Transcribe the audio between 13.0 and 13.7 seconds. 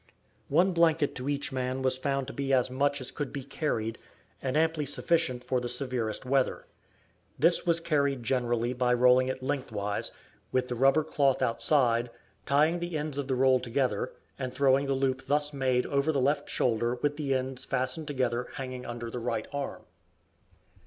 of the roll